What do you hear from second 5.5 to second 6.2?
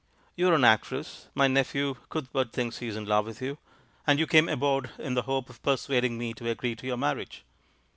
persuading